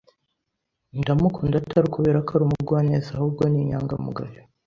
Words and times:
Ndamukunda 0.99 1.55
atari 1.61 1.85
ukubera 1.87 2.19
ko 2.25 2.29
ari 2.35 2.43
umugwaneza 2.45 3.09
ahubwo 3.11 3.43
ni 3.47 3.57
inyangamugayo. 3.63 4.41